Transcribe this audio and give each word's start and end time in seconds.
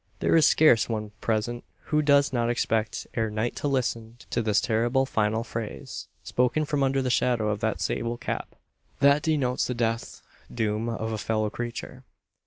There 0.19 0.35
is 0.35 0.47
scarce 0.47 0.89
one 0.89 1.11
present 1.21 1.63
who 1.91 2.01
does 2.01 2.33
not 2.33 2.49
expect 2.49 3.05
ere 3.13 3.29
night 3.29 3.55
to 3.57 3.67
listen 3.67 4.17
to 4.31 4.41
this 4.41 4.59
terrible 4.59 5.05
final 5.05 5.43
phrase, 5.43 6.07
spoken 6.23 6.65
from 6.65 6.81
under 6.81 7.03
the 7.03 7.11
shadow 7.11 7.49
of 7.51 7.59
that 7.59 7.79
sable 7.81 8.17
cap, 8.17 8.55
that 8.99 9.21
denotes 9.21 9.67
the 9.67 9.75
death 9.75 10.23
doom 10.51 10.89
of 10.89 11.11
a 11.11 11.19
fellow 11.19 11.51
creature. 11.51 12.03